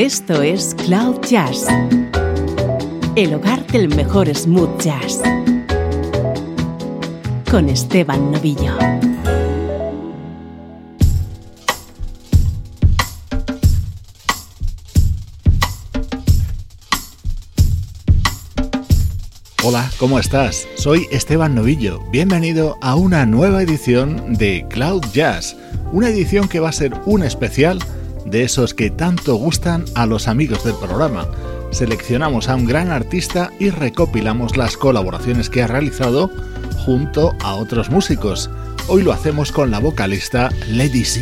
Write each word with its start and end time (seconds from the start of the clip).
Esto 0.00 0.40
es 0.40 0.74
Cloud 0.86 1.20
Jazz, 1.28 1.66
el 3.16 3.34
hogar 3.34 3.66
del 3.66 3.94
mejor 3.94 4.34
smooth 4.34 4.80
jazz, 4.80 5.20
con 7.50 7.68
Esteban 7.68 8.32
Novillo. 8.32 8.78
Hola, 19.62 19.90
¿cómo 19.98 20.18
estás? 20.18 20.66
Soy 20.76 21.08
Esteban 21.10 21.54
Novillo. 21.54 22.00
Bienvenido 22.10 22.78
a 22.80 22.94
una 22.94 23.26
nueva 23.26 23.62
edición 23.62 24.32
de 24.32 24.64
Cloud 24.70 25.04
Jazz, 25.12 25.58
una 25.92 26.08
edición 26.08 26.48
que 26.48 26.60
va 26.60 26.70
a 26.70 26.72
ser 26.72 26.98
un 27.04 27.22
especial 27.22 27.80
de 28.24 28.42
esos 28.42 28.74
que 28.74 28.90
tanto 28.90 29.34
gustan 29.36 29.84
a 29.94 30.06
los 30.06 30.28
amigos 30.28 30.64
del 30.64 30.74
programa. 30.74 31.26
Seleccionamos 31.70 32.48
a 32.48 32.56
un 32.56 32.66
gran 32.66 32.90
artista 32.90 33.50
y 33.58 33.70
recopilamos 33.70 34.56
las 34.56 34.76
colaboraciones 34.76 35.48
que 35.48 35.62
ha 35.62 35.66
realizado 35.66 36.30
junto 36.84 37.34
a 37.40 37.54
otros 37.54 37.90
músicos. 37.90 38.50
Hoy 38.88 39.02
lo 39.02 39.12
hacemos 39.12 39.52
con 39.52 39.70
la 39.70 39.78
vocalista 39.78 40.50
Lady 40.68 41.04
C. 41.04 41.20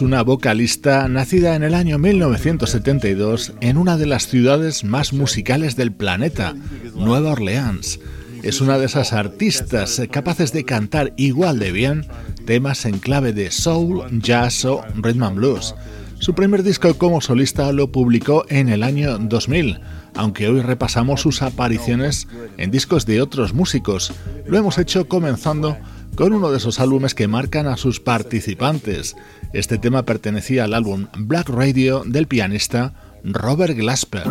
una 0.00 0.22
vocalista 0.22 1.08
nacida 1.08 1.54
en 1.54 1.62
el 1.62 1.74
año 1.74 1.98
1972 1.98 3.54
en 3.60 3.76
una 3.76 3.96
de 3.96 4.06
las 4.06 4.26
ciudades 4.26 4.84
más 4.84 5.12
musicales 5.12 5.76
del 5.76 5.92
planeta, 5.92 6.54
Nueva 6.94 7.32
Orleans. 7.32 7.98
Es 8.42 8.60
una 8.60 8.78
de 8.78 8.86
esas 8.86 9.12
artistas 9.12 10.00
capaces 10.10 10.52
de 10.52 10.64
cantar 10.64 11.14
igual 11.16 11.58
de 11.58 11.72
bien 11.72 12.06
temas 12.46 12.84
en 12.84 12.98
clave 12.98 13.32
de 13.32 13.50
soul, 13.50 14.02
jazz 14.20 14.64
o 14.64 14.84
rhythm 14.94 15.22
and 15.22 15.36
blues. 15.36 15.74
Su 16.18 16.34
primer 16.34 16.62
disco 16.62 16.94
como 16.94 17.20
solista 17.20 17.72
lo 17.72 17.92
publicó 17.92 18.44
en 18.48 18.68
el 18.68 18.82
año 18.82 19.18
2000, 19.18 19.80
aunque 20.14 20.48
hoy 20.48 20.60
repasamos 20.60 21.20
sus 21.20 21.42
apariciones 21.42 22.26
en 22.56 22.70
discos 22.70 23.06
de 23.06 23.22
otros 23.22 23.54
músicos. 23.54 24.12
Lo 24.46 24.58
hemos 24.58 24.78
hecho 24.78 25.08
comenzando 25.08 25.76
con 26.18 26.32
uno 26.32 26.50
de 26.50 26.56
esos 26.56 26.80
álbumes 26.80 27.14
que 27.14 27.28
marcan 27.28 27.68
a 27.68 27.76
sus 27.76 28.00
participantes. 28.00 29.14
Este 29.52 29.78
tema 29.78 30.02
pertenecía 30.02 30.64
al 30.64 30.74
álbum 30.74 31.06
Black 31.16 31.48
Radio 31.48 32.02
del 32.04 32.26
pianista 32.26 32.92
Robert 33.22 33.76
Glasper. 33.76 34.26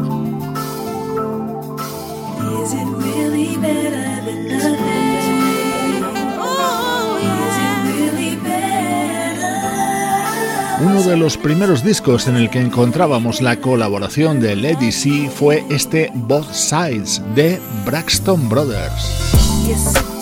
Uno 10.81 11.03
de 11.03 11.15
los 11.15 11.37
primeros 11.37 11.85
discos 11.85 12.27
en 12.27 12.35
el 12.35 12.49
que 12.49 12.59
encontrábamos 12.59 13.41
la 13.41 13.61
colaboración 13.61 14.41
de 14.41 14.57
Lady 14.57 14.91
C 14.91 15.29
fue 15.33 15.63
este 15.69 16.11
Both 16.13 16.51
Sides 16.51 17.21
de 17.33 17.61
Braxton 17.85 18.49
Brothers. 18.49 20.16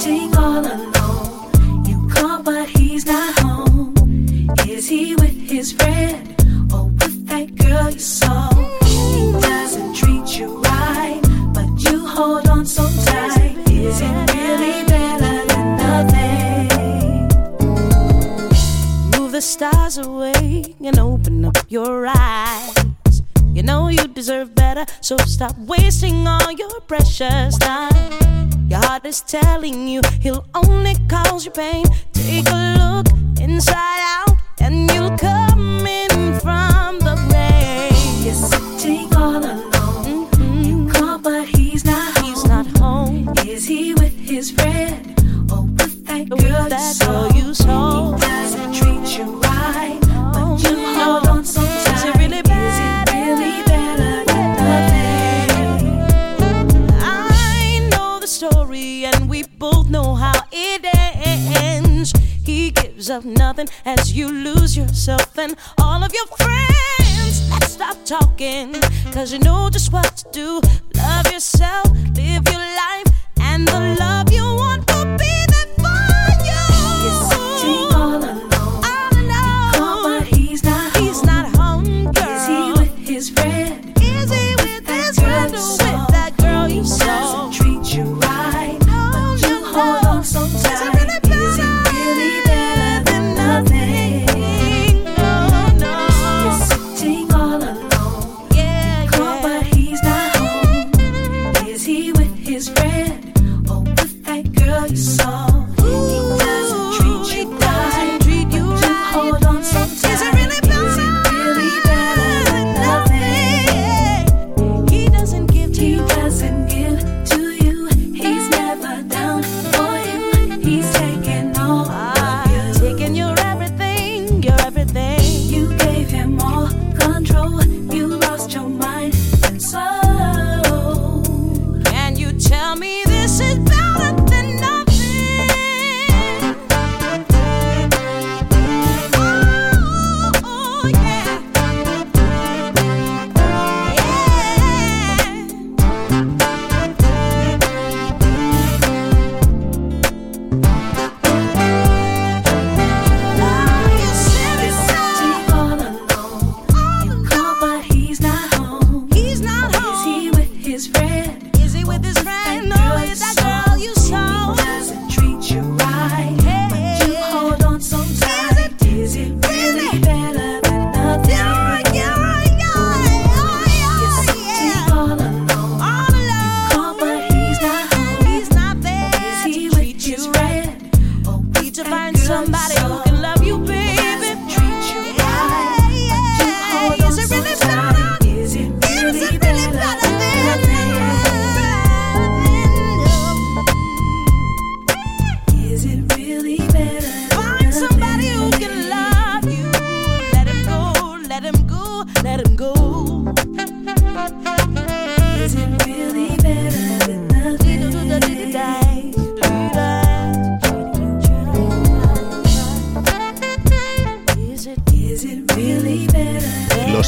Stop 25.55 25.67
wasting 25.67 26.27
all 26.27 26.51
your 26.51 26.81
precious 26.81 27.57
time. 27.57 28.49
Your 28.67 28.79
heart 28.79 29.05
is 29.05 29.21
telling 29.21 29.87
you 29.87 30.01
he'll 30.19 30.45
only 30.53 30.95
cause 31.07 31.45
you 31.45 31.51
pain. 31.51 31.85
Take 32.13 32.47
a 32.49 32.75
look 32.77 33.14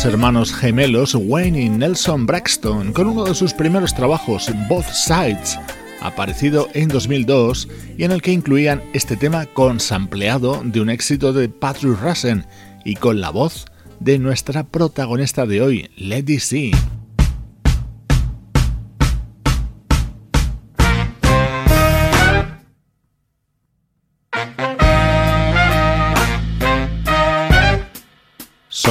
hermanos 0.08 0.54
gemelos 0.54 1.16
Wayne 1.16 1.62
y 1.62 1.70
Nelson 1.70 2.26
Braxton 2.26 2.94
con 2.94 3.08
uno 3.08 3.26
de 3.26 3.36
sus 3.36 3.54
primeros 3.54 3.94
trabajos, 3.94 4.50
Both 4.70 4.86
Sides, 4.86 5.60
aparecido 6.02 6.70
en 6.74 6.88
2002 6.88 7.68
y 7.98 8.06
en 8.06 8.14
el 8.14 8.22
que 8.22 8.32
incluían 8.32 8.82
este 8.94 9.18
tema 9.18 9.46
con 9.48 9.82
sampleado 9.82 10.62
de 10.64 10.80
un 10.80 10.90
éxito 10.90 11.34
de 11.34 11.50
Patrick 11.50 12.00
Russen 12.02 12.46
y 12.86 12.96
con 12.96 13.20
la 13.20 13.32
voz 13.32 13.66
de 14.00 14.18
nuestra 14.18 14.64
protagonista 14.64 15.46
de 15.46 15.62
hoy, 15.62 15.92
Lady 15.98 16.40
C. 16.40 16.72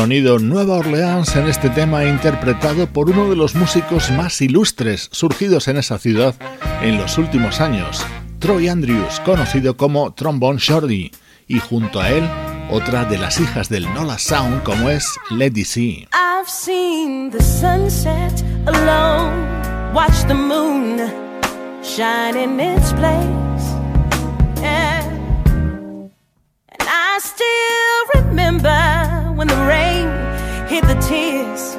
Nueva 0.08 0.76
Orleans 0.76 1.34
en 1.34 1.48
este 1.48 1.68
tema 1.68 2.04
interpretado 2.04 2.86
por 2.86 3.10
uno 3.10 3.28
de 3.28 3.34
los 3.34 3.56
músicos 3.56 4.08
más 4.12 4.40
ilustres 4.40 5.08
surgidos 5.10 5.66
en 5.66 5.78
esa 5.78 5.98
ciudad 5.98 6.32
en 6.80 6.96
los 6.96 7.18
últimos 7.18 7.60
años, 7.60 8.06
Troy 8.38 8.68
Andrews, 8.68 9.18
conocido 9.24 9.76
como 9.76 10.14
Trombone 10.14 10.60
Shorty, 10.60 11.10
y 11.48 11.58
junto 11.58 12.00
a 12.00 12.10
él 12.10 12.22
otra 12.70 13.04
de 13.04 13.18
las 13.18 13.40
hijas 13.40 13.68
del 13.68 13.92
Nola 13.94 14.16
Sound 14.16 14.62
como 14.62 14.90
es 14.90 15.12
Lady 15.30 15.64
C. 15.64 16.06
when 29.36 29.48
the 29.48 29.62
rain 29.66 30.08
hit 30.66 30.82
the 30.84 30.98
tears 31.08 31.76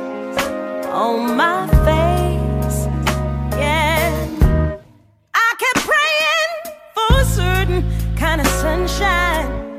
on 0.88 1.36
my 1.36 1.68
face. 1.88 2.80
Yeah, 3.58 4.14
I 5.34 5.50
kept 5.64 5.80
praying 5.92 6.52
for 6.96 7.10
a 7.20 7.26
certain 7.26 7.84
kind 8.16 8.40
of 8.42 8.48
sunshine 8.48 9.76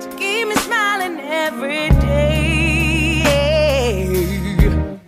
to 0.00 0.08
keep 0.18 0.46
me 0.48 0.54
smiling 0.56 1.18
every 1.20 1.88
day. 2.00 3.22
Yeah. 4.52 4.98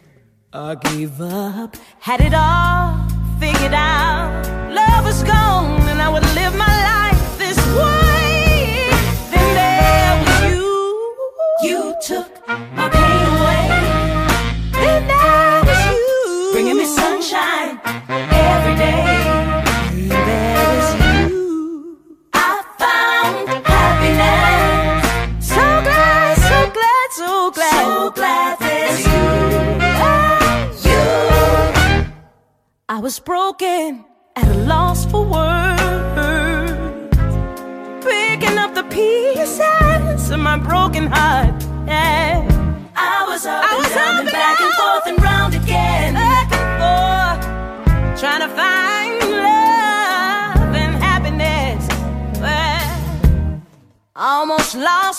I 0.54 0.74
gave 0.76 1.20
up, 1.20 1.76
had 2.00 2.20
it 2.22 2.32
all 2.34 3.06
figured 3.38 3.74
out. 3.74 4.30
Love 4.72 5.04
was 5.04 5.22
gone. 5.24 5.41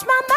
my 0.05 0.22
mind. 0.29 0.32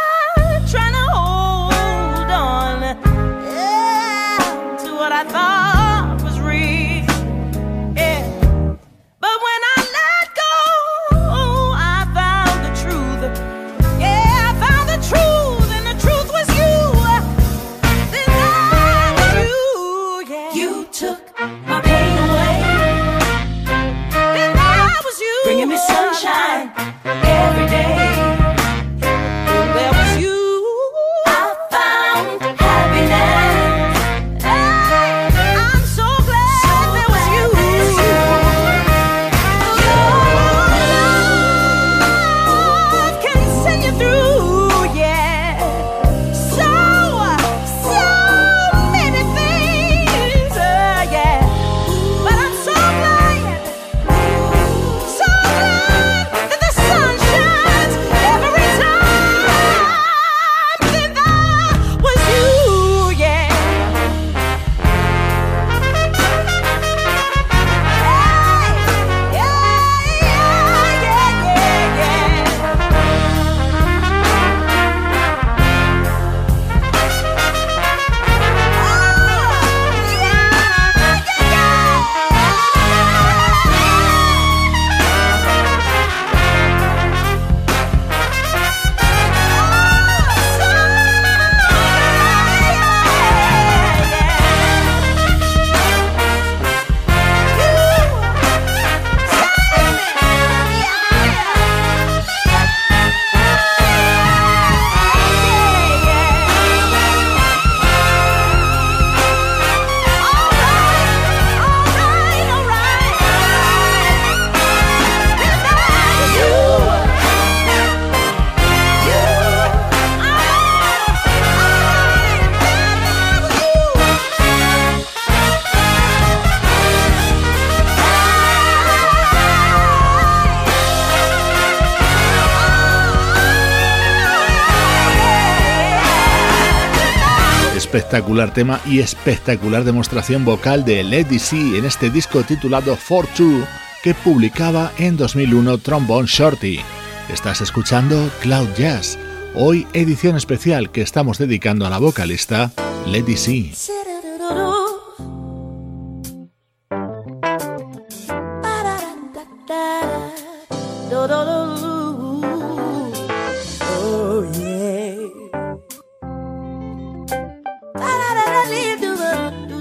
espectacular 138.17 138.55
tema 138.55 138.81
y 138.87 139.01
espectacular 139.01 139.85
demostración 139.85 140.47
vocal 140.47 140.87
de 140.87 141.05
Lady 141.05 141.39
C 141.39 141.77
en 141.77 141.85
este 141.85 142.09
disco 142.09 142.43
titulado 142.45 142.97
For 142.97 143.27
Two 143.27 143.67
que 144.03 144.15
publicaba 144.15 144.91
en 144.97 145.19
2001 145.19 145.77
Trombone 145.79 146.27
Shorty. 146.27 146.81
Estás 147.29 147.61
escuchando 147.61 148.31
Cloud 148.41 148.69
Jazz, 148.75 149.19
hoy 149.55 149.87
edición 149.93 150.35
especial 150.35 150.91
que 150.91 151.03
estamos 151.03 151.37
dedicando 151.37 151.87
a 151.87 151.91
la 151.91 151.99
vocalista 151.99 152.73
Lady 153.07 153.37
C. 153.37 153.96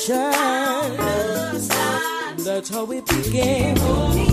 ocean. 0.00 1.60
That's 2.38 2.68
how 2.68 2.84
we 2.84 3.00
begin. 3.00 4.29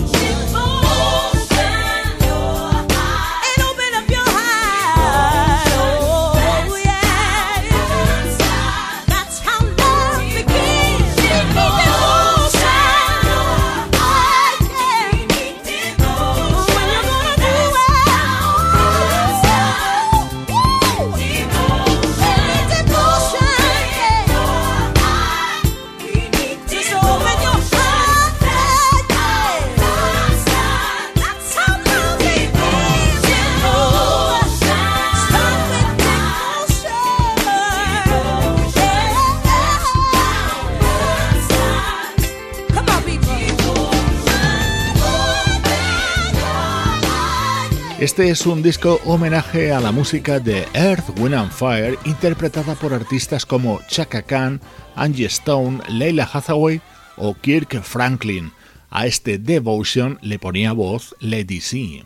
Este 48.18 48.30
es 48.30 48.46
un 48.46 48.64
disco 48.64 48.98
homenaje 49.04 49.70
a 49.70 49.78
la 49.78 49.92
música 49.92 50.40
de 50.40 50.66
Earth, 50.74 51.08
Wind 51.20 51.36
and 51.36 51.52
Fire, 51.52 51.96
interpretada 52.04 52.74
por 52.74 52.92
artistas 52.92 53.46
como 53.46 53.80
Chaka 53.86 54.22
Khan, 54.22 54.60
Angie 54.96 55.26
Stone, 55.26 55.78
Leila 55.88 56.28
Hathaway 56.32 56.80
o 57.16 57.34
Kirk 57.34 57.80
Franklin. 57.84 58.50
A 58.90 59.06
este 59.06 59.38
Devotion 59.38 60.18
le 60.20 60.40
ponía 60.40 60.72
voz 60.72 61.14
Lady 61.20 61.60
C. 61.60 62.02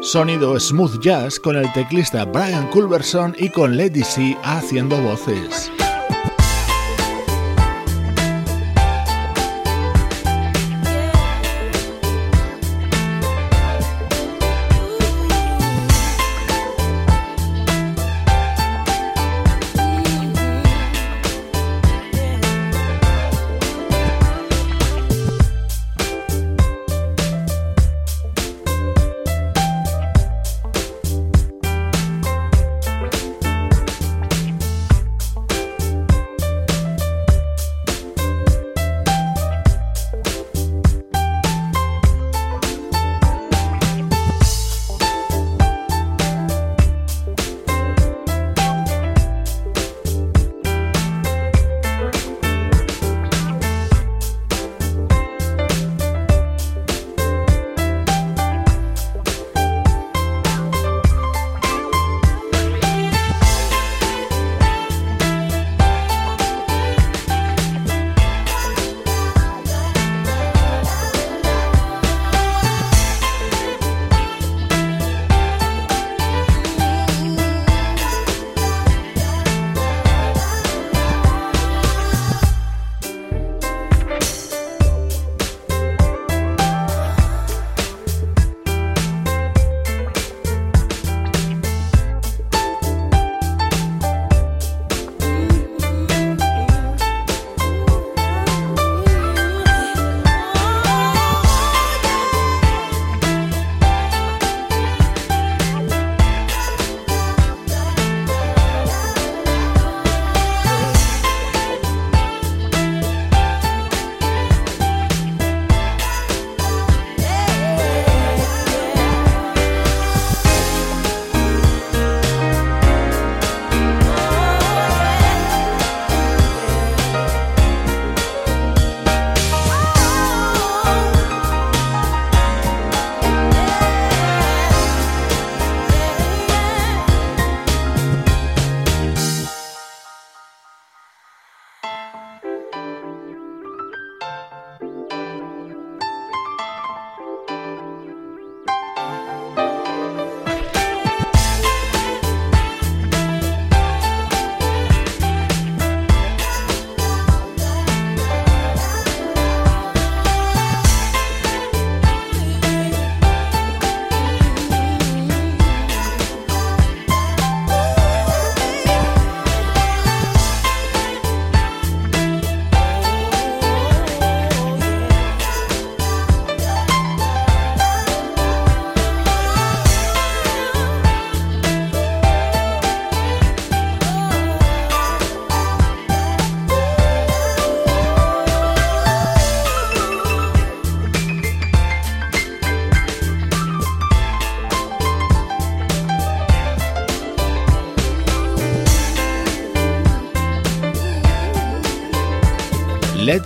Sonido 0.00 0.58
smooth 0.58 0.98
jazz 1.02 1.38
con 1.38 1.56
el 1.56 1.70
teclista 1.74 2.24
Brian 2.24 2.66
Culberson 2.70 3.36
y 3.38 3.50
con 3.50 3.76
Lady 3.76 4.04
C 4.04 4.38
haciendo 4.42 4.96
voces. 5.02 5.70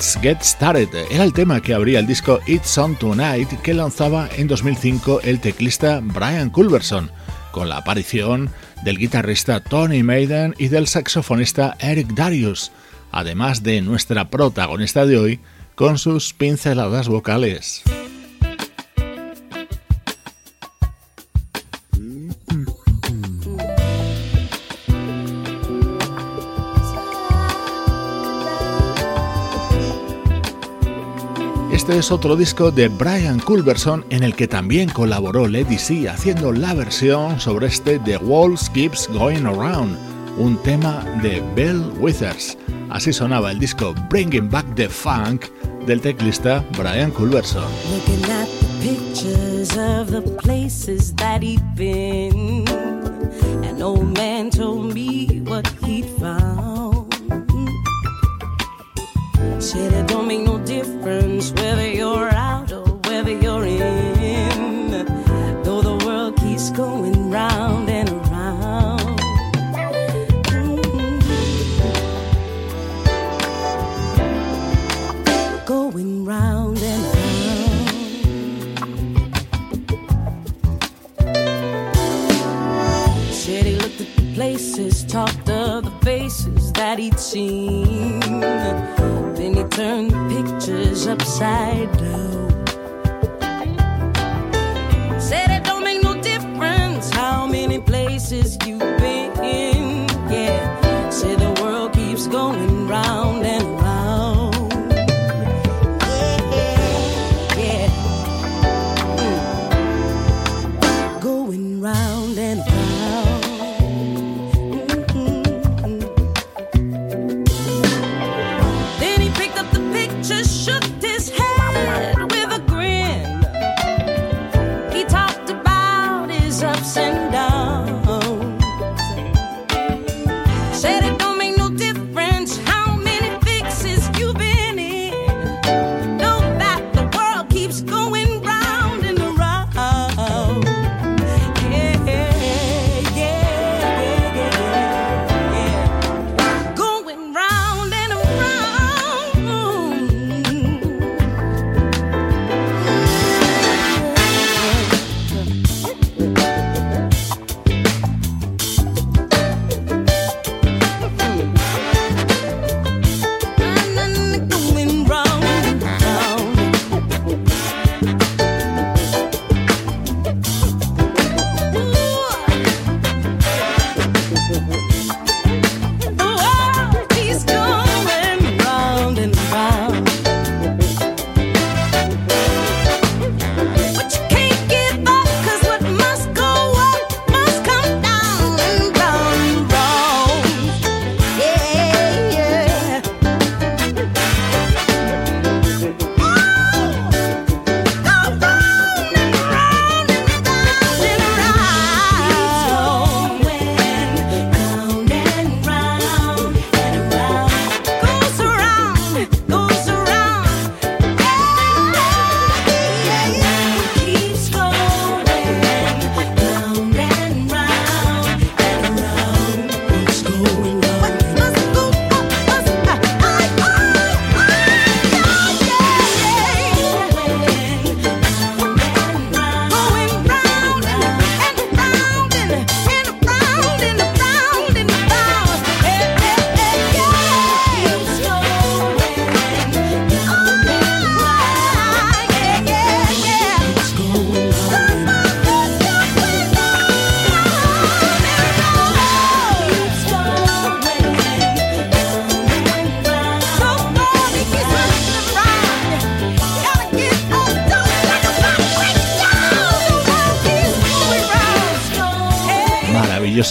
Let's 0.01 0.19
Get 0.23 0.41
Started 0.41 0.89
era 1.11 1.25
el 1.25 1.35
tema 1.35 1.61
que 1.61 1.75
abría 1.75 1.99
el 1.99 2.07
disco 2.07 2.41
It's 2.47 2.79
On 2.79 2.97
Tonight 2.97 3.61
que 3.61 3.75
lanzaba 3.75 4.31
en 4.35 4.49
2005 4.49 5.21
el 5.25 5.41
teclista 5.41 6.01
Brian 6.03 6.49
Culberson, 6.49 7.11
con 7.53 7.69
la 7.69 7.77
aparición 7.77 8.49
del 8.83 8.97
guitarrista 8.97 9.63
Tony 9.63 10.03
Maiden 10.03 10.55
y 10.57 10.69
del 10.69 10.87
saxofonista 10.87 11.77
Eric 11.81 12.15
Darius, 12.15 12.73
además 13.13 13.63
de 13.63 13.83
nuestra 13.83 14.31
protagonista 14.31 15.05
de 15.05 15.19
hoy 15.19 15.41
con 15.75 15.99
sus 15.99 16.33
pinceladas 16.33 17.07
vocales. 17.07 17.83
Este 31.91 31.99
es 31.99 32.13
otro 32.13 32.37
disco 32.37 32.71
de 32.71 32.87
Brian 32.87 33.41
Culberson 33.41 34.05
en 34.11 34.23
el 34.23 34.37
que 34.37 34.47
también 34.47 34.89
colaboró 34.91 35.49
Lady 35.49 35.77
C 35.77 36.09
haciendo 36.09 36.53
la 36.53 36.73
versión 36.73 37.41
sobre 37.41 37.67
este 37.67 37.99
The 37.99 38.17
Walls 38.19 38.71
Keeps 38.71 39.09
Going 39.09 39.45
Around, 39.45 39.99
un 40.39 40.57
tema 40.63 41.05
de 41.21 41.43
Bill 41.57 41.83
Withers. 41.99 42.57
Así 42.91 43.13
sonaba 43.13 43.51
el 43.51 43.59
disco 43.59 43.93
Bringing 44.09 44.49
Back 44.49 44.73
the 44.77 44.89
Funk 44.89 45.47
del 45.85 46.01
teclista 46.01 46.65
Brian 46.79 47.11
Culberson. 47.11 47.65
Said 59.71 59.93
it 59.93 60.09
don't 60.09 60.27
make 60.27 60.41
no 60.41 60.59
difference 60.59 61.53
whether 61.53 61.89
you're 61.89 62.29
out 62.31 62.73
or 62.73 62.83
whether 63.07 63.31
you're 63.31 63.65
in. 63.65 64.91
Though 65.63 65.81
the 65.81 65.97
world 66.05 66.37
keeps 66.39 66.71
going 66.71 67.31
round 67.31 67.89
and 67.89 68.09
around. 68.09 69.21
Mm-hmm. 70.51 71.25
Going 75.67 76.25
round 76.25 76.79
and 76.79 77.05
around. 77.05 77.33
Said 83.33 83.67
he 83.67 83.77
looked 83.77 84.01
at 84.01 84.17
the 84.17 84.33
places, 84.35 85.05
talked 85.05 85.49
of 85.49 85.85
the 85.85 85.93
faces 86.05 86.73
that 86.73 86.99
he'd 86.99 87.21
seen 87.21 88.19
turn 89.81 90.11
pictures 90.29 91.07
upside 91.07 91.91
down. 91.97 92.51
Said 95.19 95.51
it 95.51 95.65
don't 95.65 95.83
make 95.83 96.03
no 96.03 96.21
difference 96.21 97.09
how 97.15 97.47
many 97.47 97.79
places 97.79 98.59
you've 98.67 99.00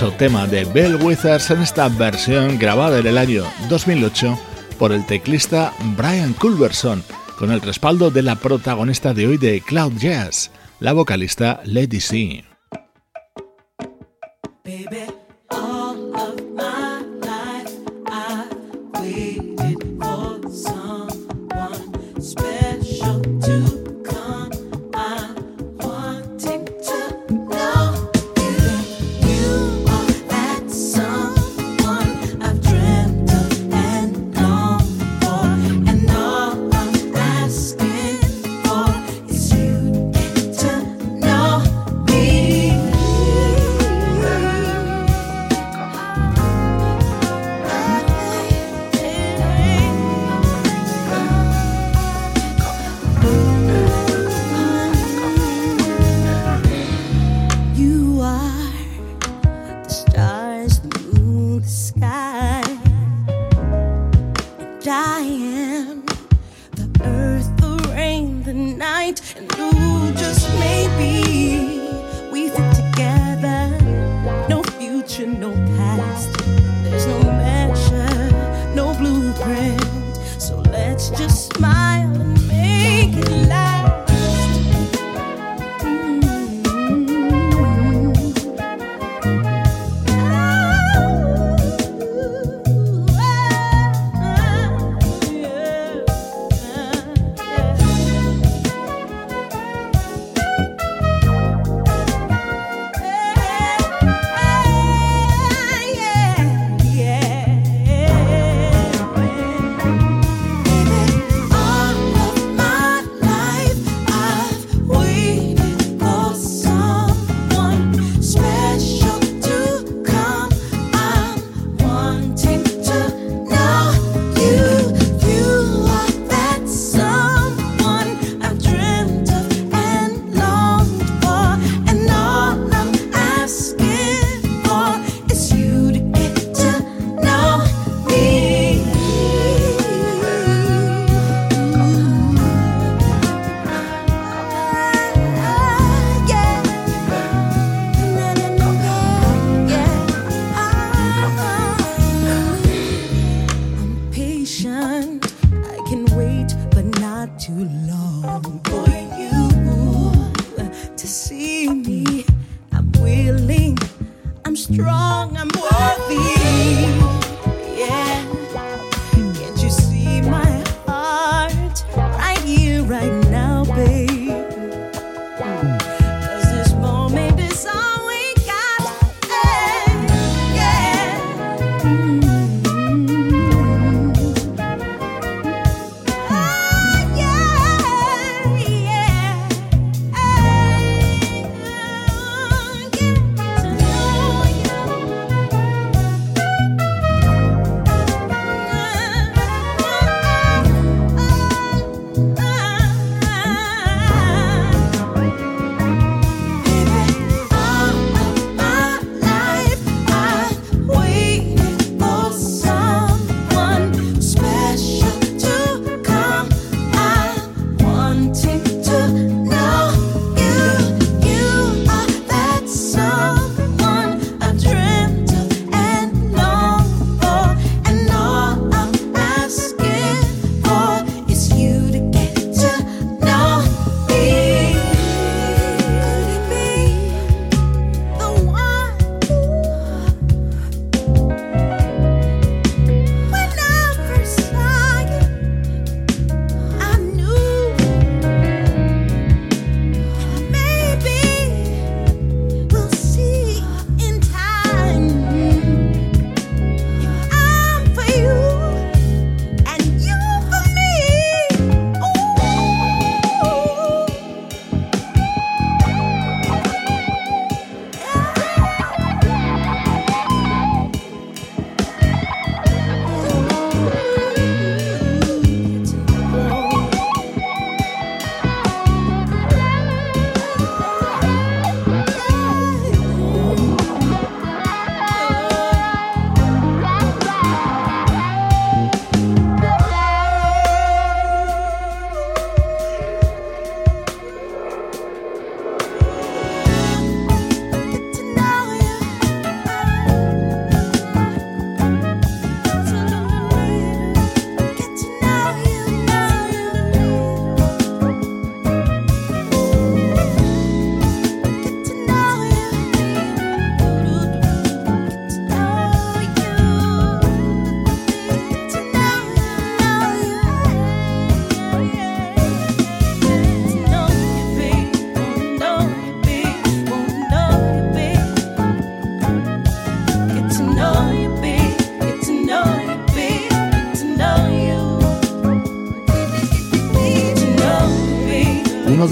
tema 0.07 0.47
de 0.47 0.63
Bell 0.63 0.95
Withers 0.95 1.51
en 1.51 1.61
esta 1.61 1.89
versión 1.89 2.57
grabada 2.57 2.99
en 2.99 3.07
el 3.07 3.17
año 3.17 3.43
2008 3.67 4.39
por 4.77 4.93
el 4.93 5.05
teclista 5.05 5.73
Brian 5.97 6.31
Culberson, 6.33 7.03
con 7.37 7.51
el 7.51 7.59
respaldo 7.59 8.09
de 8.09 8.21
la 8.21 8.35
protagonista 8.35 9.13
de 9.13 9.27
hoy 9.27 9.37
de 9.37 9.59
Cloud 9.59 9.93
Jazz, 9.97 10.51
la 10.79 10.93
vocalista 10.93 11.59
Lady 11.65 11.99
C. 11.99 12.48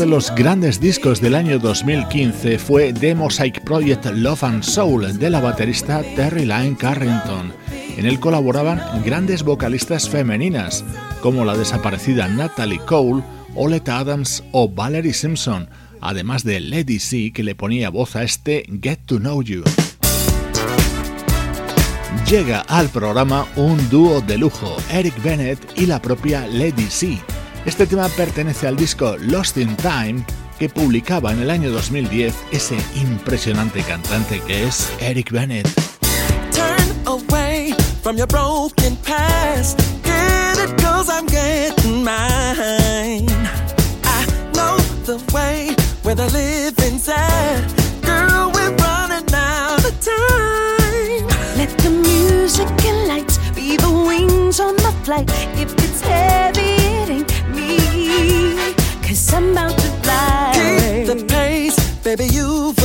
los 0.07 0.33
grandes 0.33 0.79
discos 0.79 1.19
del 1.19 1.35
año 1.35 1.59
2015 1.59 2.59
fue 2.59 2.93
The 2.93 3.13
Mosaic 3.13 3.61
Project 3.63 4.05
Love 4.05 4.43
and 4.43 4.63
Soul 4.63 5.19
de 5.19 5.29
la 5.29 5.41
baterista 5.41 6.01
Terry 6.15 6.45
Lyne 6.45 6.77
Carrington. 6.77 7.51
En 7.97 8.05
él 8.05 8.19
colaboraban 8.19 8.81
grandes 9.03 9.43
vocalistas 9.43 10.09
femeninas 10.09 10.85
como 11.21 11.43
la 11.43 11.57
desaparecida 11.57 12.27
Natalie 12.29 12.79
Cole, 12.79 13.21
Oleta 13.55 13.99
Adams 13.99 14.43
o 14.53 14.69
Valerie 14.69 15.13
Simpson, 15.13 15.69
además 15.99 16.43
de 16.43 16.61
Lady 16.61 16.99
C 16.99 17.31
que 17.33 17.43
le 17.43 17.55
ponía 17.55 17.89
voz 17.89 18.15
a 18.15 18.23
este 18.23 18.65
Get 18.81 18.99
to 19.05 19.17
Know 19.17 19.41
You. 19.41 19.63
Llega 22.29 22.61
al 22.61 22.87
programa 22.89 23.45
un 23.57 23.89
dúo 23.89 24.21
de 24.21 24.37
lujo, 24.37 24.77
Eric 24.89 25.21
Bennett 25.21 25.59
y 25.75 25.85
la 25.85 26.01
propia 26.01 26.47
Lady 26.47 26.87
C 26.89 27.19
este 27.67 27.85
tema 27.85 28.07
pertenece 28.07 28.65
al 28.65 28.77
disco 28.77 29.17
Lost 29.19 29.57
in 29.57 29.75
Time 29.75 30.25
que 30.57 30.69
publicaba 30.69 31.33
en 31.33 31.41
el 31.41 31.49
año 31.49 31.69
2010 31.69 32.33
ese 32.53 32.77
impresionante 32.95 33.81
cantante 33.81 34.39
que 34.47 34.63
es 34.63 34.89
Eric 35.01 35.31
Bennett. 35.31 35.67
Turn 36.53 36.95
away 37.05 37.75
from 38.01 38.15
your 38.15 38.25
broken 38.25 38.95
past. 39.05 39.81
Get 40.05 40.63
it 40.63 40.81
cause 40.81 41.09
I'm 41.11 41.27
getting 41.27 42.05
mine. 42.05 43.27
I 44.05 44.25
know 44.53 44.77
the 45.05 45.21
way 45.33 45.75
where 46.03 46.15
the 46.15 46.29
living's 46.31 47.09
at. 47.09 47.67
Girl, 48.01 48.49
we're 48.53 48.73
running 48.77 49.27
out 49.33 49.83
of 49.83 49.93
time. 49.99 51.27
Let 51.57 51.77
the 51.79 51.89
music 51.89 52.69
and 52.85 53.09
lights 53.09 53.37
be 53.53 53.75
the 53.75 53.91
wings 53.91 54.61
on 54.61 54.77
the 54.77 54.93
flight. 55.03 55.29
If 55.59 55.73
it's 55.73 55.99
heavy, 55.99 56.77
it 57.03 57.09
ain't 57.09 57.36
I'm 59.33 59.51
about 59.51 59.71
to 59.71 59.89
fly. 60.03 60.51
Keep 60.53 61.07
the 61.07 61.25
pace, 61.27 61.77
baby, 62.03 62.25
you've 62.25 62.76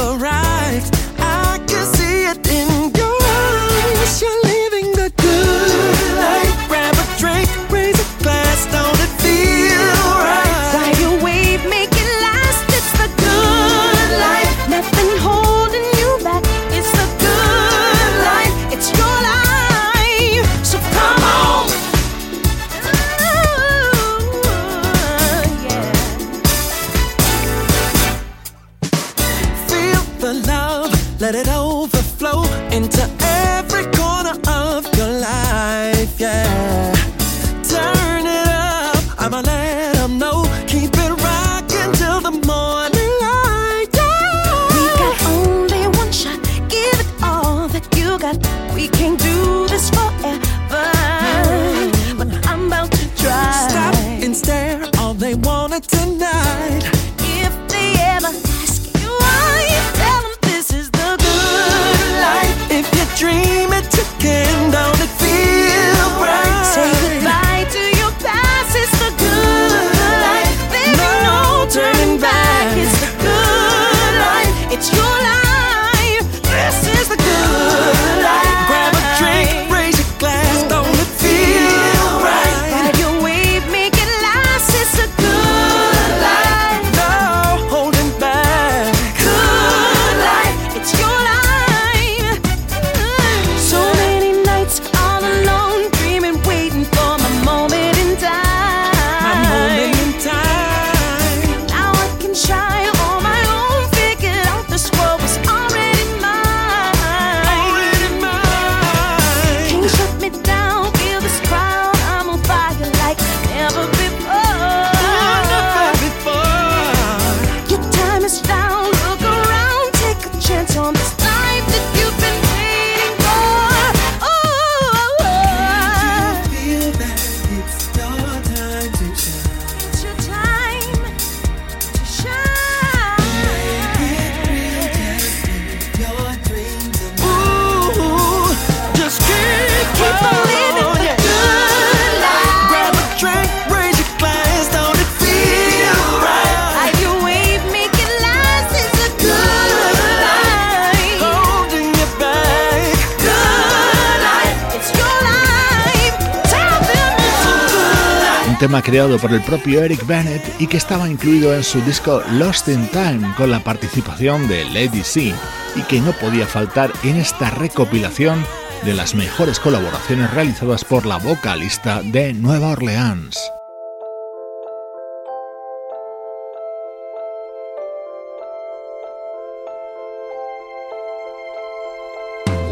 tema 158.72 158.80
creado 158.80 159.18
por 159.18 159.34
el 159.34 159.42
propio 159.42 159.84
Eric 159.84 160.06
Bennett 160.06 160.42
y 160.58 160.66
que 160.66 160.78
estaba 160.78 161.06
incluido 161.06 161.54
en 161.54 161.62
su 161.62 161.78
disco 161.82 162.22
Lost 162.38 162.68
in 162.68 162.88
Time 162.88 163.34
con 163.36 163.50
la 163.50 163.62
participación 163.62 164.48
de 164.48 164.64
Lady 164.64 165.02
C 165.02 165.34
y 165.76 165.82
que 165.82 166.00
no 166.00 166.12
podía 166.12 166.46
faltar 166.46 166.90
en 167.04 167.16
esta 167.16 167.50
recopilación 167.50 168.42
de 168.82 168.94
las 168.94 169.14
mejores 169.14 169.60
colaboraciones 169.60 170.30
realizadas 170.30 170.86
por 170.86 171.04
la 171.04 171.18
vocalista 171.18 172.00
de 172.02 172.32
Nueva 172.32 172.68
Orleans. 172.68 173.38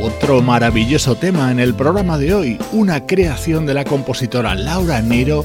Otro 0.01 0.41
maravilloso 0.41 1.15
tema 1.17 1.51
en 1.51 1.61
el 1.61 1.75
programa 1.75 2.17
de 2.17 2.33
hoy, 2.33 2.59
una 2.73 3.05
creación 3.05 3.67
de 3.67 3.75
la 3.75 3.85
compositora 3.85 4.55
Laura 4.55 5.03
Nero 5.03 5.45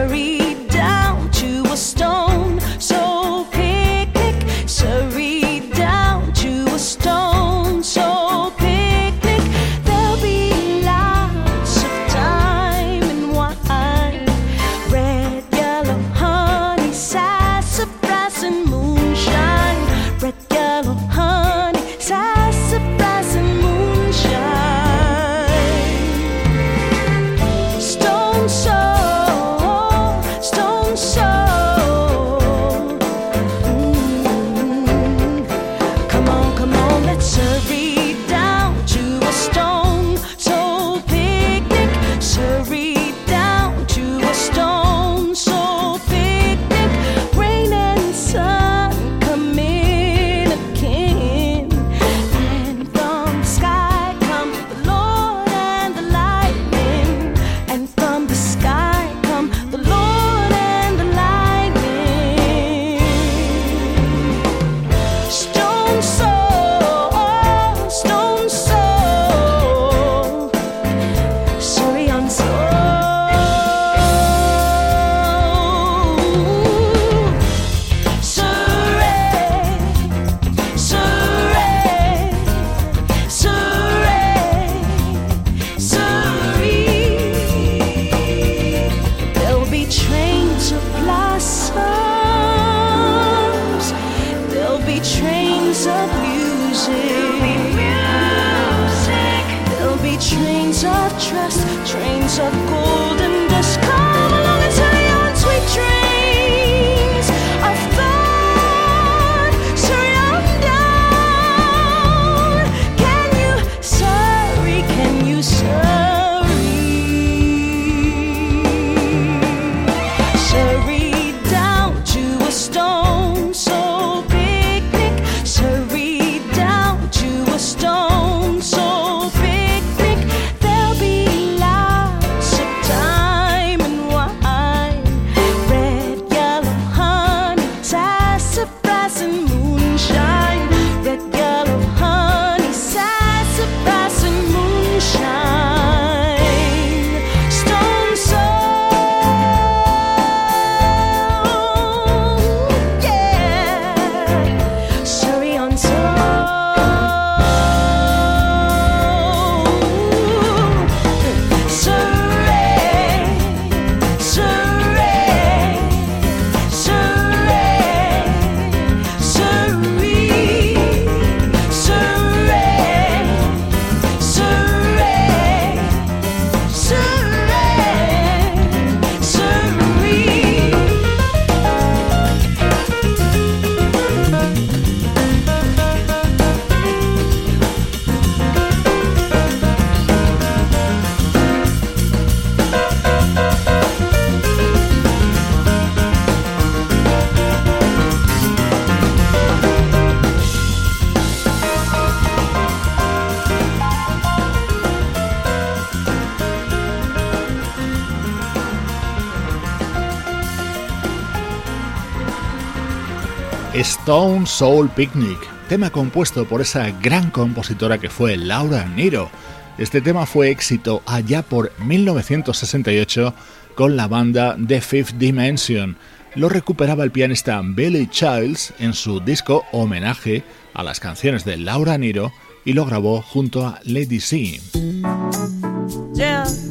Stone 214.11 214.45
Soul 214.45 214.89
Picnic, 214.89 215.39
tema 215.69 215.89
compuesto 215.89 216.43
por 216.43 216.59
esa 216.59 216.91
gran 216.99 217.31
compositora 217.31 217.97
que 217.97 218.09
fue 218.09 218.35
Laura 218.35 218.83
Niro. 218.83 219.29
Este 219.77 220.01
tema 220.01 220.25
fue 220.25 220.49
éxito 220.49 221.01
allá 221.05 221.43
por 221.43 221.71
1968 221.79 223.33
con 223.73 223.95
la 223.95 224.09
banda 224.09 224.57
The 224.67 224.81
Fifth 224.81 225.13
Dimension. 225.13 225.95
Lo 226.35 226.49
recuperaba 226.49 227.05
el 227.05 227.11
pianista 227.11 227.61
Billy 227.63 228.05
Childs 228.07 228.73
en 228.79 228.91
su 228.93 229.21
disco 229.21 229.63
homenaje 229.71 230.43
a 230.73 230.83
las 230.83 230.99
canciones 230.99 231.45
de 231.45 231.55
Laura 231.55 231.97
Niro 231.97 232.33
y 232.65 232.73
lo 232.73 232.85
grabó 232.85 233.21
junto 233.21 233.65
a 233.65 233.79
Lady 233.85 234.19
C. 234.19 234.59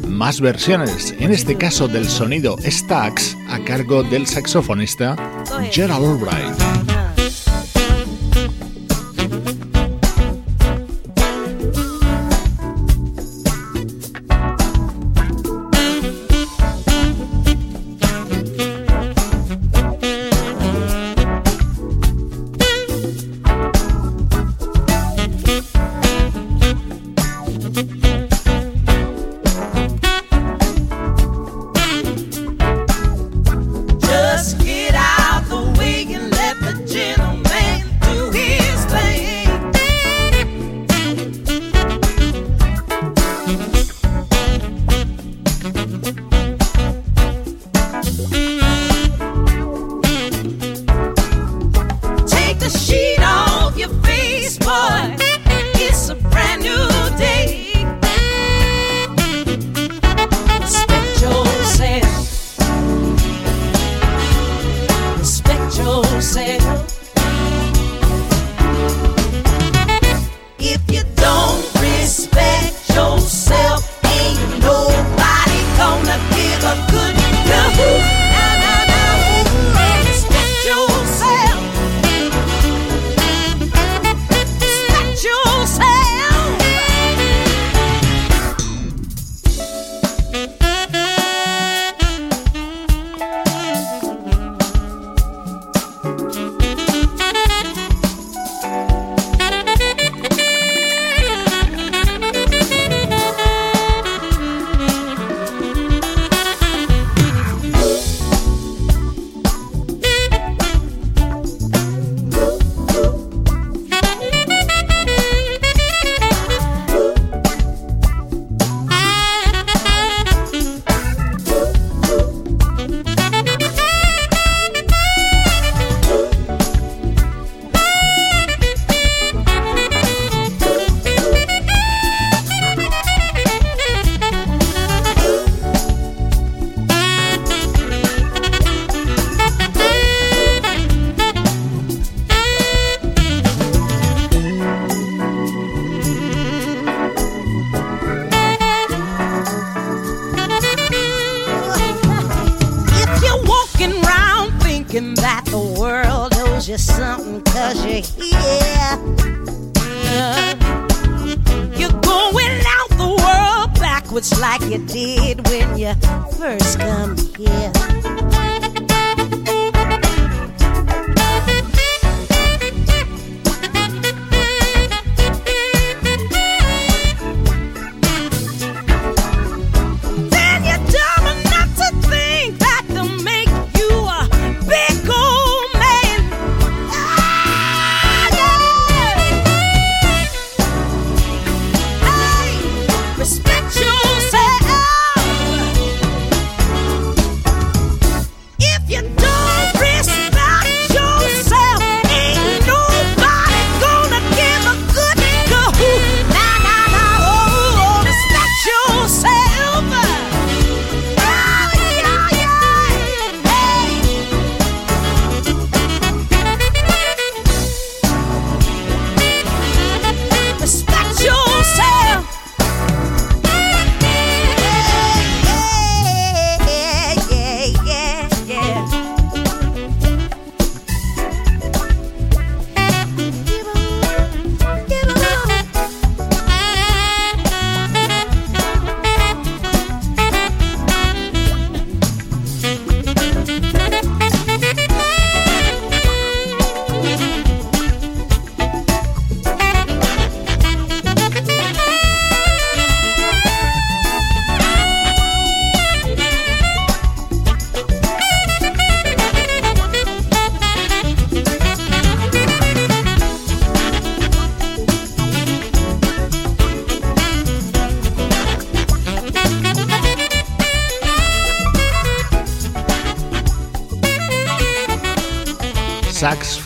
Más 0.07 0.43
versiones, 0.43 1.15
en 1.19 1.33
este 1.33 1.57
caso 1.57 1.89
del 1.89 2.07
sonido 2.07 2.59
Stax, 2.63 3.35
a 3.49 3.65
cargo 3.65 4.03
del 4.03 4.27
saxofonista 4.27 5.17
Gerald 5.73 6.05
Albright. 6.05 6.90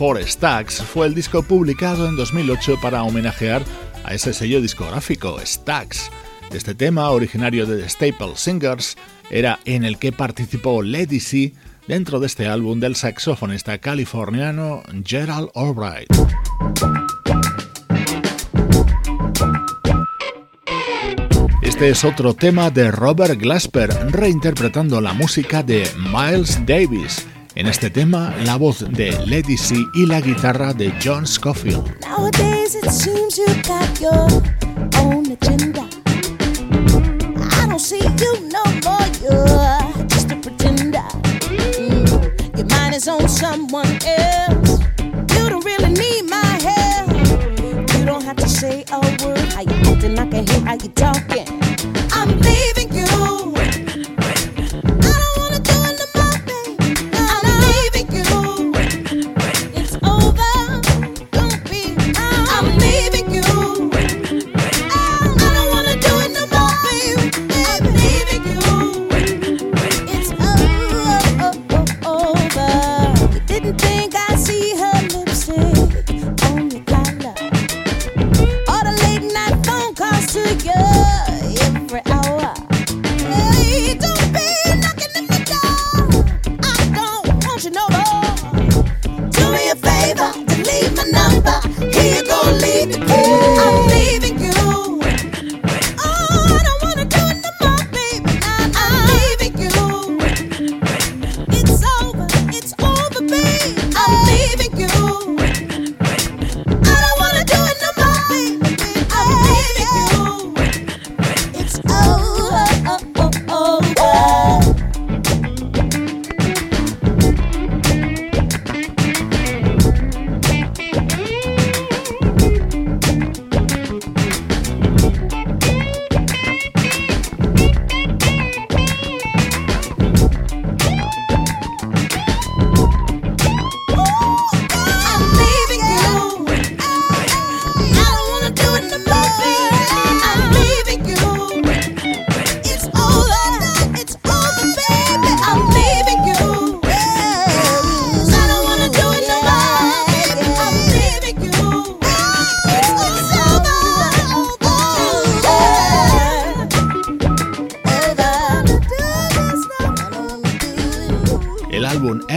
Four 0.05 0.23
Stacks 0.23 0.83
fue 0.83 1.07
el 1.07 1.15
disco 1.15 1.43
publicado 1.43 2.07
en 2.07 2.15
2008 2.15 2.79
para 2.83 3.03
homenajear 3.05 3.65
a 4.05 4.13
ese 4.13 4.35
sello 4.35 4.61
discográfico, 4.61 5.41
Stax. 5.43 6.11
Este 6.53 6.75
tema, 6.75 7.09
originario 7.09 7.65
de 7.65 7.79
The 7.81 7.89
Staple 7.89 8.37
Singers, 8.37 8.99
era 9.31 9.61
en 9.65 9.83
el 9.83 9.99
que 9.99 10.13
participó 10.13 10.83
Lady 10.83 11.21
C 11.21 11.55
dentro 11.89 12.21
de 12.21 12.27
este 12.27 12.49
álbum 12.49 12.81
del 12.81 12.97
saxofonista 12.97 13.79
californiano 13.79 14.83
Gerald 15.07 15.49
Albright. 15.55 16.11
Este 21.63 21.89
es 21.89 22.05
otro 22.05 22.35
tema 22.35 22.71
de 22.71 22.91
Robert 22.91 23.41
Glasper 23.41 23.89
reinterpretando 24.11 25.01
la 25.01 25.15
música 25.15 25.63
de 25.63 25.89
Miles 26.13 26.61
Davis. 26.67 27.27
En 27.57 27.69
este 27.69 27.89
tema, 27.89 28.35
la 28.45 28.57
voz 28.57 28.81
de 28.81 29.13
Lady 29.27 29.57
C 29.57 29.77
y 29.95 30.07
la 30.07 30.21
guitarra 30.21 30.73
de 30.73 30.93
John 31.01 31.25
Scofield. 31.25 31.85
Nowadays 32.01 32.75
it 32.75 32.91
seems 32.91 33.39
you 33.39 33.47
got 33.63 34.01
your 34.01 34.27
own 34.99 35.31
agenda. 35.31 35.87
I 37.63 37.67
don't 37.69 37.79
see 37.79 38.01
you 38.01 38.51
no 38.51 38.65
more, 38.83 39.07
you're 39.23 40.07
just 40.09 40.33
a 40.33 40.37
pretender. 40.37 41.07
Mm, 41.79 42.57
your 42.57 42.67
mind 42.67 42.97
is 42.97 43.07
on 43.07 43.29
someone 43.29 43.99
else. 44.05 44.81
You 44.99 45.49
don't 45.49 45.65
really 45.65 45.93
need 45.93 46.29
my 46.29 46.59
help. 46.61 47.13
You 47.97 48.05
don't 48.05 48.25
have 48.25 48.37
to 48.37 48.49
say 48.49 48.85
a 48.91 48.99
word. 49.25 49.39
How 49.53 49.63
you 49.63 49.93
acting? 49.93 50.19
I 50.19 50.27
can 50.27 50.45
hear 50.45 50.61
how 50.67 50.75
you 50.75 50.89
talking. 50.89 51.54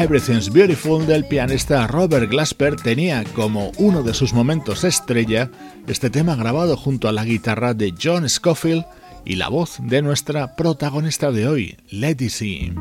Everything's 0.07 0.49
Beautiful 0.49 1.05
del 1.05 1.25
pianista 1.25 1.85
Robert 1.85 2.31
Glasper 2.31 2.77
tenía 2.77 3.25
como 3.35 3.73
uno 3.77 4.03
de 4.03 4.13
sus 4.13 4.31
momentos 4.31 4.85
estrella 4.85 5.51
este 5.85 6.09
tema 6.09 6.37
grabado 6.37 6.77
junto 6.77 7.09
a 7.09 7.11
la 7.11 7.25
guitarra 7.25 7.73
de 7.73 7.93
John 8.01 8.29
Scofield 8.29 8.85
y 9.25 9.35
la 9.35 9.49
voz 9.49 9.79
de 9.81 10.01
nuestra 10.01 10.55
protagonista 10.55 11.33
de 11.33 11.49
hoy, 11.49 11.77
Letty 11.89 12.29
C. 12.29 12.73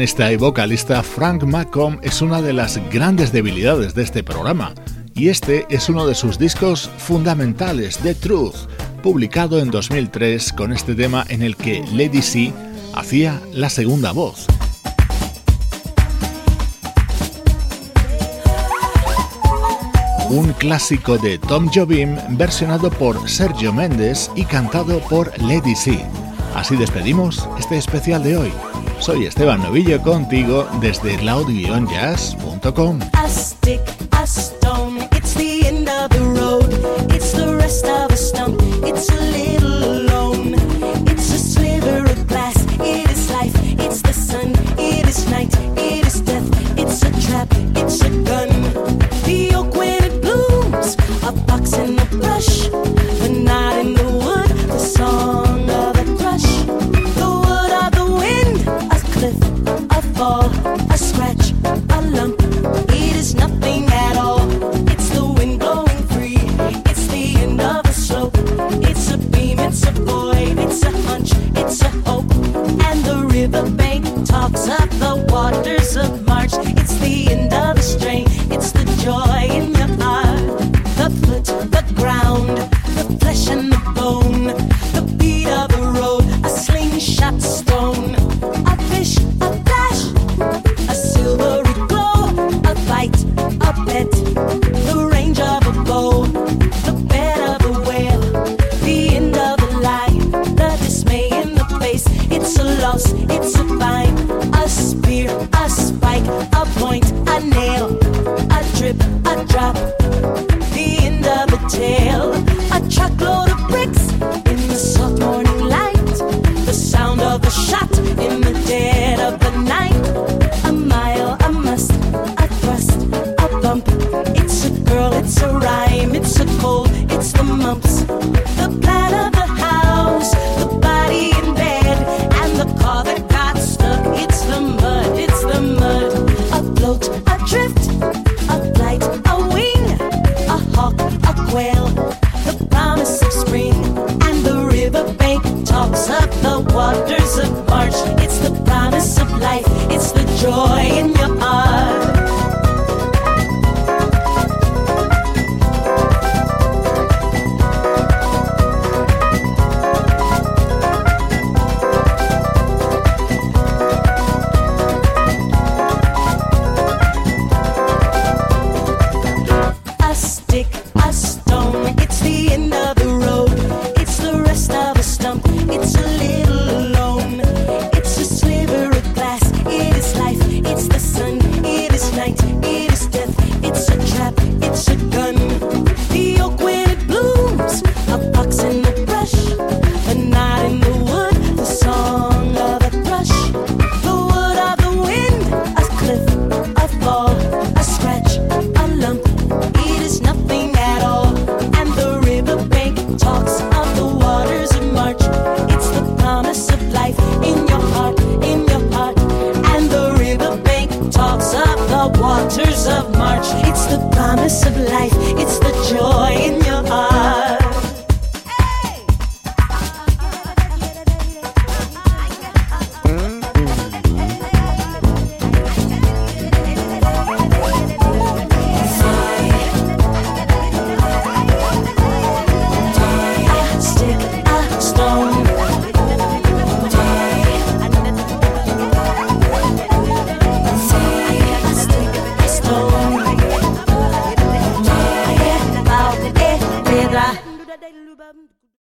pianista 0.00 0.32
y 0.32 0.36
vocalista 0.36 1.02
Frank 1.02 1.42
McComb 1.42 1.98
es 2.02 2.22
una 2.22 2.40
de 2.40 2.54
las 2.54 2.78
grandes 2.90 3.32
debilidades 3.32 3.94
de 3.94 4.02
este 4.02 4.24
programa, 4.24 4.72
y 5.14 5.28
este 5.28 5.66
es 5.68 5.90
uno 5.90 6.06
de 6.06 6.14
sus 6.14 6.38
discos 6.38 6.90
fundamentales, 6.96 7.98
The 7.98 8.14
Truth, 8.14 8.54
publicado 9.02 9.58
en 9.58 9.70
2003 9.70 10.54
con 10.54 10.72
este 10.72 10.94
tema 10.94 11.26
en 11.28 11.42
el 11.42 11.54
que 11.54 11.84
Lady 11.92 12.22
C 12.22 12.50
hacía 12.94 13.42
la 13.52 13.68
segunda 13.68 14.12
voz. 14.12 14.46
Un 20.30 20.54
clásico 20.54 21.18
de 21.18 21.36
Tom 21.36 21.68
Jobim 21.70 22.16
versionado 22.38 22.88
por 22.88 23.28
Sergio 23.28 23.74
Méndez 23.74 24.30
y 24.34 24.46
cantado 24.46 25.00
por 25.00 25.30
Lady 25.42 25.74
C. 25.74 26.02
Así 26.54 26.74
despedimos 26.76 27.46
este 27.58 27.76
especial 27.76 28.22
de 28.22 28.38
hoy. 28.38 28.69
Soy 29.00 29.26
Esteban 29.26 29.62
Novillo 29.62 30.00
contigo 30.02 30.66
desde 30.80 31.16
cloud-jazz.com. 31.16 33.09